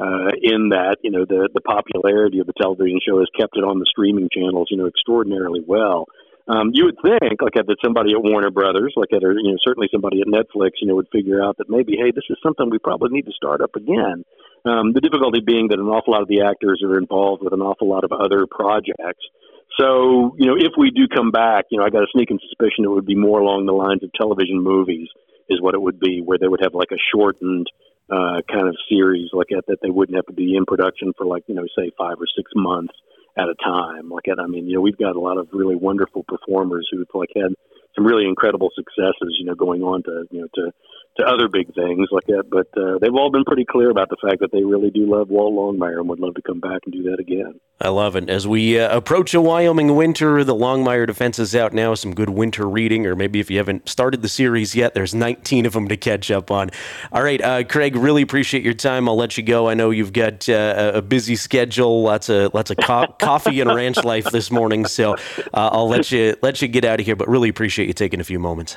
uh, 0.00 0.30
in 0.42 0.70
that 0.70 0.96
you 1.02 1.10
know 1.10 1.24
the 1.24 1.48
the 1.52 1.60
popularity 1.60 2.38
of 2.38 2.46
the 2.46 2.54
television 2.60 3.00
show 3.06 3.18
has 3.18 3.28
kept 3.38 3.56
it 3.56 3.64
on 3.64 3.78
the 3.78 3.86
streaming 3.90 4.28
channels 4.32 4.68
you 4.70 4.76
know 4.76 4.86
extraordinarily 4.86 5.60
well. 5.66 6.06
Um, 6.48 6.70
you 6.72 6.86
would 6.86 6.96
think 7.04 7.42
like 7.42 7.54
that 7.54 7.76
somebody 7.84 8.12
at 8.12 8.24
Warner 8.24 8.50
Brothers, 8.50 8.94
like 8.96 9.12
at 9.12 9.22
or 9.22 9.32
you 9.36 9.52
know 9.52 9.58
certainly 9.62 9.88
somebody 9.92 10.22
at 10.22 10.26
Netflix, 10.26 10.80
you 10.80 10.88
know 10.88 10.96
would 10.96 11.12
figure 11.12 11.44
out 11.44 11.58
that 11.58 11.68
maybe 11.68 11.92
hey 11.96 12.10
this 12.10 12.24
is 12.30 12.38
something 12.42 12.70
we 12.70 12.78
probably 12.78 13.10
need 13.10 13.26
to 13.26 13.32
start 13.32 13.60
up 13.60 13.76
again. 13.76 14.24
Um, 14.64 14.92
the 14.92 15.00
difficulty 15.00 15.40
being 15.40 15.68
that 15.68 15.78
an 15.78 15.86
awful 15.86 16.14
lot 16.14 16.22
of 16.22 16.28
the 16.28 16.42
actors 16.42 16.82
are 16.82 16.96
involved 16.96 17.42
with 17.44 17.52
an 17.52 17.60
awful 17.60 17.88
lot 17.88 18.04
of 18.04 18.12
other 18.12 18.46
projects. 18.50 19.24
So, 19.78 20.34
you 20.36 20.46
know, 20.46 20.56
if 20.58 20.72
we 20.76 20.90
do 20.90 21.06
come 21.06 21.30
back, 21.30 21.66
you 21.70 21.78
know, 21.78 21.84
I 21.84 21.90
got 21.90 22.02
a 22.02 22.10
sneaking 22.10 22.40
suspicion 22.42 22.84
it 22.84 22.90
would 22.90 23.06
be 23.06 23.14
more 23.14 23.38
along 23.38 23.66
the 23.66 23.72
lines 23.72 24.02
of 24.02 24.10
television 24.12 24.60
movies, 24.60 25.08
is 25.48 25.60
what 25.60 25.74
it 25.74 25.80
would 25.80 26.00
be, 26.00 26.20
where 26.20 26.38
they 26.38 26.48
would 26.48 26.60
have 26.62 26.74
like 26.74 26.90
a 26.90 26.98
shortened 27.14 27.68
uh, 28.10 28.40
kind 28.50 28.66
of 28.66 28.76
series 28.88 29.30
like 29.32 29.48
that 29.50 29.66
that 29.68 29.78
they 29.82 29.90
wouldn't 29.90 30.16
have 30.16 30.26
to 30.26 30.32
be 30.32 30.56
in 30.56 30.64
production 30.64 31.12
for 31.16 31.26
like 31.26 31.44
you 31.46 31.54
know 31.54 31.66
say 31.76 31.92
five 31.96 32.16
or 32.18 32.26
six 32.34 32.50
months 32.56 32.94
at 33.38 33.48
a 33.48 33.54
time. 33.62 34.10
Like 34.10 34.24
I 34.28 34.46
mean, 34.46 34.66
you 34.66 34.76
know, 34.76 34.80
we've 34.80 34.98
got 34.98 35.16
a 35.16 35.20
lot 35.20 35.38
of 35.38 35.48
really 35.52 35.76
wonderful 35.76 36.24
performers 36.24 36.88
who've 36.90 37.08
like 37.14 37.30
had 37.34 37.54
some 37.94 38.04
really 38.06 38.26
incredible 38.26 38.70
successes, 38.74 39.36
you 39.38 39.46
know, 39.46 39.54
going 39.54 39.82
on 39.82 40.02
to 40.04 40.24
you 40.30 40.40
know 40.42 40.48
to 40.54 40.72
to 41.18 41.26
other 41.26 41.48
big 41.48 41.74
things 41.74 42.08
like 42.10 42.26
that. 42.26 42.44
But 42.50 42.68
uh, 42.80 42.98
they've 43.00 43.14
all 43.14 43.30
been 43.30 43.44
pretty 43.44 43.64
clear 43.64 43.90
about 43.90 44.08
the 44.08 44.16
fact 44.22 44.40
that 44.40 44.52
they 44.52 44.62
really 44.62 44.90
do 44.90 45.10
love 45.10 45.28
Walt 45.28 45.52
Longmire 45.52 45.98
and 45.98 46.08
would 46.08 46.20
love 46.20 46.34
to 46.34 46.42
come 46.42 46.60
back 46.60 46.80
and 46.84 46.92
do 46.92 47.02
that 47.04 47.18
again. 47.18 47.60
I 47.80 47.88
love 47.90 48.16
it. 48.16 48.28
As 48.28 48.46
we 48.46 48.78
uh, 48.78 48.96
approach 48.96 49.34
a 49.34 49.40
Wyoming 49.40 49.94
winter, 49.94 50.42
the 50.42 50.54
Longmire 50.54 51.06
defense 51.06 51.38
is 51.38 51.54
out 51.54 51.72
now. 51.72 51.94
Some 51.94 52.14
good 52.14 52.30
winter 52.30 52.68
reading, 52.68 53.06
or 53.06 53.14
maybe 53.14 53.40
if 53.40 53.50
you 53.50 53.58
haven't 53.58 53.88
started 53.88 54.22
the 54.22 54.28
series 54.28 54.74
yet, 54.74 54.94
there's 54.94 55.14
19 55.14 55.66
of 55.66 55.74
them 55.74 55.88
to 55.88 55.96
catch 55.96 56.30
up 56.30 56.50
on. 56.50 56.70
All 57.12 57.22
right, 57.22 57.40
uh, 57.40 57.64
Craig, 57.64 57.94
really 57.94 58.22
appreciate 58.22 58.64
your 58.64 58.74
time. 58.74 59.08
I'll 59.08 59.16
let 59.16 59.36
you 59.36 59.44
go. 59.44 59.68
I 59.68 59.74
know 59.74 59.90
you've 59.90 60.12
got 60.12 60.48
uh, 60.48 60.92
a 60.94 61.02
busy 61.02 61.36
schedule, 61.36 62.02
lots 62.02 62.28
of 62.28 62.52
lots 62.54 62.70
of 62.70 62.78
co- 62.78 63.06
coffee 63.18 63.60
and 63.60 63.72
ranch 63.72 64.02
life 64.02 64.24
this 64.24 64.50
morning, 64.50 64.84
so 64.86 65.14
uh, 65.14 65.70
I'll 65.72 65.88
let 65.88 66.10
you 66.10 66.36
let 66.42 66.60
you 66.62 66.68
get 66.68 66.84
out 66.84 66.98
of 66.98 67.06
here. 67.06 67.16
But 67.16 67.28
really 67.28 67.48
appreciate 67.48 67.86
you 67.86 67.94
taking 67.94 68.20
a 68.20 68.24
few 68.24 68.40
moments. 68.40 68.76